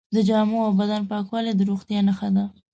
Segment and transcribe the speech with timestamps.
[0.15, 2.45] د جامو او بدن پاکوالی د روغتیا نښه ده.